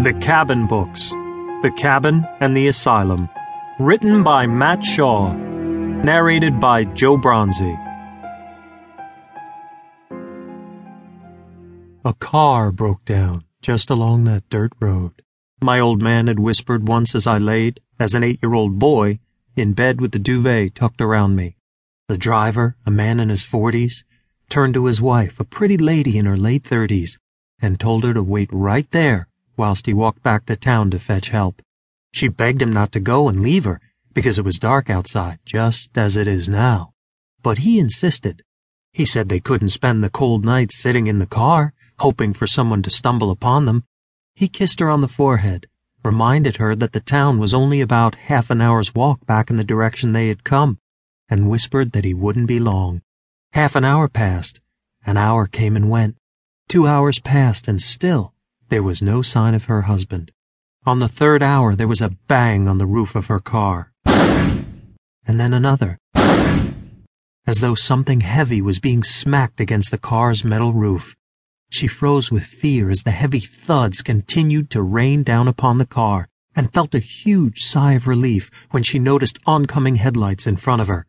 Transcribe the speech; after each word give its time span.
The 0.00 0.14
Cabin 0.14 0.66
Books 0.66 1.10
The 1.62 1.72
Cabin 1.76 2.26
and 2.40 2.56
the 2.56 2.66
Asylum. 2.66 3.28
Written 3.78 4.24
by 4.24 4.48
Matt 4.48 4.82
Shaw. 4.82 5.32
Narrated 5.32 6.58
by 6.58 6.82
Joe 6.84 7.16
Bronzi. 7.16 7.76
A 12.04 12.14
car 12.14 12.72
broke 12.72 13.04
down 13.04 13.44
just 13.60 13.90
along 13.90 14.24
that 14.24 14.48
dirt 14.50 14.72
road. 14.80 15.22
My 15.60 15.78
old 15.78 16.02
man 16.02 16.26
had 16.26 16.40
whispered 16.40 16.88
once 16.88 17.14
as 17.14 17.28
I 17.28 17.38
laid, 17.38 17.78
as 18.00 18.14
an 18.14 18.24
eight 18.24 18.40
year 18.42 18.54
old 18.54 18.80
boy, 18.80 19.20
in 19.54 19.72
bed 19.72 20.00
with 20.00 20.10
the 20.10 20.18
duvet 20.18 20.74
tucked 20.74 21.00
around 21.00 21.36
me. 21.36 21.54
The 22.08 22.18
driver, 22.18 22.76
a 22.84 22.90
man 22.90 23.20
in 23.20 23.28
his 23.28 23.44
forties, 23.44 24.04
turned 24.48 24.74
to 24.74 24.86
his 24.86 25.00
wife, 25.00 25.38
a 25.38 25.44
pretty 25.44 25.76
lady 25.76 26.18
in 26.18 26.26
her 26.26 26.36
late 26.36 26.64
thirties, 26.64 27.20
and 27.60 27.78
told 27.78 28.02
her 28.02 28.14
to 28.14 28.22
wait 28.22 28.48
right 28.50 28.90
there 28.90 29.28
whilst 29.62 29.86
he 29.86 29.94
walked 29.94 30.24
back 30.24 30.44
to 30.44 30.56
town 30.56 30.90
to 30.90 30.98
fetch 30.98 31.28
help. 31.28 31.62
She 32.12 32.26
begged 32.26 32.60
him 32.60 32.72
not 32.72 32.90
to 32.90 32.98
go 32.98 33.28
and 33.28 33.38
leave 33.38 33.62
her 33.62 33.80
because 34.12 34.36
it 34.36 34.44
was 34.44 34.58
dark 34.58 34.90
outside, 34.90 35.38
just 35.44 35.96
as 35.96 36.16
it 36.16 36.26
is 36.26 36.48
now. 36.48 36.94
But 37.44 37.58
he 37.58 37.78
insisted. 37.78 38.42
He 38.92 39.04
said 39.04 39.28
they 39.28 39.38
couldn't 39.38 39.68
spend 39.68 40.02
the 40.02 40.10
cold 40.10 40.44
nights 40.44 40.82
sitting 40.82 41.06
in 41.06 41.20
the 41.20 41.26
car, 41.42 41.74
hoping 42.00 42.32
for 42.32 42.44
someone 42.44 42.82
to 42.82 42.90
stumble 42.90 43.30
upon 43.30 43.66
them. 43.66 43.84
He 44.34 44.48
kissed 44.48 44.80
her 44.80 44.90
on 44.90 45.00
the 45.00 45.06
forehead, 45.06 45.68
reminded 46.02 46.56
her 46.56 46.74
that 46.74 46.90
the 46.90 46.98
town 46.98 47.38
was 47.38 47.54
only 47.54 47.80
about 47.80 48.16
half 48.16 48.50
an 48.50 48.60
hour's 48.60 48.96
walk 48.96 49.24
back 49.26 49.48
in 49.48 49.54
the 49.54 49.70
direction 49.72 50.10
they 50.10 50.26
had 50.26 50.42
come, 50.42 50.78
and 51.28 51.48
whispered 51.48 51.92
that 51.92 52.04
he 52.04 52.14
wouldn't 52.14 52.48
be 52.48 52.58
long. 52.58 53.00
Half 53.52 53.76
an 53.76 53.84
hour 53.84 54.08
passed. 54.08 54.60
An 55.06 55.16
hour 55.16 55.46
came 55.46 55.76
and 55.76 55.88
went. 55.88 56.16
Two 56.68 56.88
hours 56.88 57.20
passed, 57.20 57.68
and 57.68 57.80
still 57.80 58.31
there 58.72 58.82
was 58.82 59.02
no 59.02 59.20
sign 59.20 59.54
of 59.54 59.66
her 59.66 59.82
husband. 59.82 60.32
On 60.86 60.98
the 60.98 61.06
third 61.06 61.42
hour, 61.42 61.76
there 61.76 61.86
was 61.86 62.00
a 62.00 62.16
bang 62.26 62.66
on 62.66 62.78
the 62.78 62.86
roof 62.86 63.14
of 63.14 63.26
her 63.26 63.38
car. 63.38 63.92
And 64.06 65.38
then 65.38 65.52
another. 65.52 65.98
As 67.46 67.60
though 67.60 67.74
something 67.74 68.22
heavy 68.22 68.62
was 68.62 68.78
being 68.78 69.02
smacked 69.02 69.60
against 69.60 69.90
the 69.90 69.98
car's 69.98 70.42
metal 70.42 70.72
roof. 70.72 71.14
She 71.68 71.86
froze 71.86 72.32
with 72.32 72.44
fear 72.44 72.88
as 72.88 73.02
the 73.02 73.10
heavy 73.10 73.40
thuds 73.40 74.00
continued 74.00 74.70
to 74.70 74.80
rain 74.80 75.22
down 75.22 75.48
upon 75.48 75.76
the 75.76 75.84
car 76.00 76.26
and 76.56 76.72
felt 76.72 76.94
a 76.94 76.98
huge 76.98 77.60
sigh 77.60 77.92
of 77.92 78.06
relief 78.06 78.50
when 78.70 78.82
she 78.82 78.98
noticed 78.98 79.38
oncoming 79.44 79.96
headlights 79.96 80.46
in 80.46 80.56
front 80.56 80.80
of 80.80 80.88
her. 80.88 81.04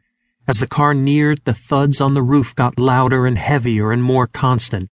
As 0.50 0.59
the 0.59 0.67
car 0.67 0.94
neared, 0.94 1.39
the 1.45 1.53
thuds 1.53 2.02
on 2.02 2.11
the 2.11 2.23
roof 2.23 2.53
got 2.56 2.78
louder 2.78 3.25
and 3.25 3.38
heavier 3.38 3.94
and 3.94 4.03
more 4.03 4.28
constant. 4.28 4.89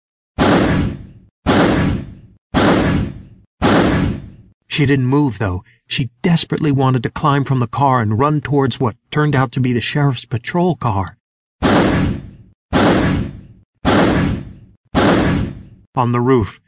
She 4.77 4.85
didn't 4.85 5.07
move, 5.07 5.39
though. 5.39 5.63
She 5.87 6.11
desperately 6.21 6.71
wanted 6.71 7.01
to 7.01 7.09
climb 7.09 7.45
from 7.45 7.57
the 7.57 7.65
car 7.65 7.99
and 7.99 8.19
run 8.19 8.41
towards 8.41 8.79
what 8.79 8.95
turned 9.09 9.35
out 9.35 9.51
to 9.53 9.59
be 9.59 9.73
the 9.73 9.81
sheriff's 9.81 10.23
patrol 10.23 10.75
car. 10.75 11.17
On 15.95 16.11
the 16.11 16.21
roof, 16.21 16.61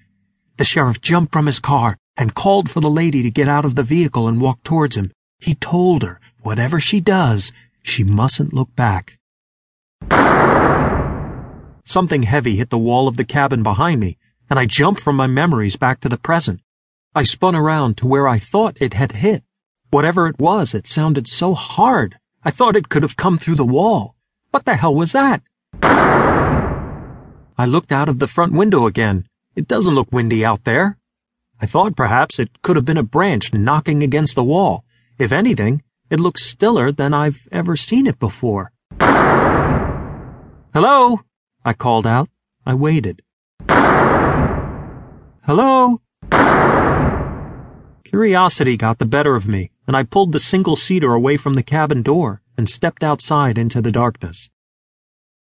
the 0.57 0.63
sheriff 0.63 0.99
jumped 1.02 1.31
from 1.31 1.45
his 1.45 1.59
car 1.59 1.97
and 2.17 2.33
called 2.33 2.67
for 2.67 2.80
the 2.80 2.89
lady 2.89 3.21
to 3.21 3.30
get 3.30 3.47
out 3.47 3.63
of 3.63 3.75
the 3.75 3.83
vehicle 3.83 4.27
and 4.27 4.41
walk 4.41 4.63
towards 4.63 4.97
him. 4.97 5.11
He 5.37 5.53
told 5.53 6.02
her, 6.02 6.19
whatever 6.41 6.80
she 6.80 6.99
does, 6.99 7.52
she 7.83 8.03
mustn't 8.03 8.53
look 8.53 8.75
back. 8.75 9.19
Something 11.85 12.23
heavy 12.23 12.55
hit 12.55 12.71
the 12.71 12.80
wall 12.80 13.07
of 13.07 13.17
the 13.17 13.23
cabin 13.23 13.61
behind 13.61 13.99
me, 13.99 14.17
and 14.49 14.57
I 14.57 14.65
jumped 14.65 14.99
from 14.99 15.15
my 15.15 15.27
memories 15.27 15.75
back 15.75 15.99
to 15.99 16.09
the 16.09 16.17
present. 16.17 16.61
I 17.15 17.23
spun 17.23 17.55
around 17.55 17.97
to 17.97 18.07
where 18.07 18.27
I 18.27 18.38
thought 18.38 18.77
it 18.79 18.93
had 18.93 19.13
hit. 19.13 19.43
Whatever 19.89 20.27
it 20.27 20.37
was, 20.37 20.75
it 20.75 20.86
sounded 20.86 21.27
so 21.27 21.55
hard. 21.55 22.20
I 22.43 22.52
thought 22.52 22.75
it 22.75 22.89
could 22.89 23.02
have 23.02 23.17
come 23.17 23.39
through 23.39 23.55
the 23.55 23.65
wall. 23.65 24.15
What 24.52 24.65
the 24.65 24.75
hell 24.75 24.93
was 24.93 25.11
that? 25.14 25.42
I 25.81 27.65
looked 27.65 27.92
out 27.92 28.09
of 28.09 28.19
the 28.19 28.27
front 28.27 28.53
window 28.53 28.86
again. 28.86 29.27
It 29.55 29.67
doesn't 29.67 29.95
look 29.95 30.11
windy 30.11 30.45
out 30.45 30.65
there. 30.65 30.99
I 31.59 31.65
thought 31.65 31.95
perhaps 31.95 32.37
it 32.37 32.61
could 32.61 32.75
have 32.75 32.86
been 32.86 32.95
a 32.95 33.03
branch 33.03 33.53
knocking 33.53 34.03
against 34.03 34.36
the 34.36 34.43
wall. 34.43 34.86
If 35.17 35.31
anything, 35.31 35.81
it 36.11 36.19
looks 36.19 36.45
stiller 36.45 36.92
than 36.92 37.14
I've 37.14 37.48
ever 37.52 37.75
seen 37.75 38.05
it 38.05 38.19
before. 38.19 38.71
Hello? 40.73 41.21
I 41.65 41.73
called 41.73 42.05
out. 42.05 42.30
I 42.67 42.75
waited. 42.75 43.23
Hello? 45.43 46.02
Curiosity 48.09 48.75
got 48.75 48.97
the 48.97 49.05
better 49.05 49.36
of 49.36 49.47
me, 49.47 49.70
and 49.86 49.95
I 49.95 50.02
pulled 50.02 50.31
the 50.31 50.39
single 50.39 50.75
seater 50.75 51.14
away 51.14 51.37
from 51.37 51.53
the 51.53 51.61
cabin 51.61 52.02
door 52.02 52.42
and 52.58 52.67
stepped 52.67 53.03
outside 53.03 53.59
into 53.59 53.83
the 53.83 53.92
darkness. 53.92 54.49